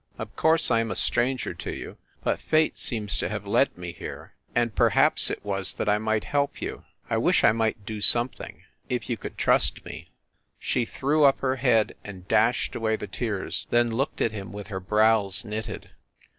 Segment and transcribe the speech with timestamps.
[0.17, 3.91] Of course I am a stranger to you, but Fate seems to have led me
[3.93, 6.85] here, and perhaps it was that I might help you.
[7.07, 10.07] I wish I might do some thing if you could trust me."
[10.59, 13.05] THE SUITE AT THE PLAZA 125 She threw up her head and dashed away the
[13.05, 15.91] tears, then looked at him with her brows knitted.